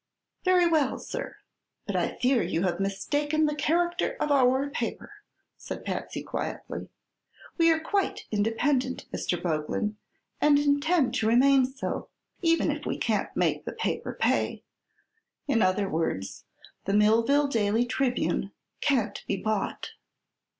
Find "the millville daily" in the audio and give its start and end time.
16.85-17.85